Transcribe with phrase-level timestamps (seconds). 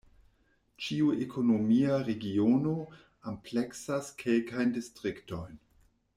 [0.85, 2.73] Ĉiu ekonomia regiono
[3.33, 5.63] ampleksas kelkajn distriktojn.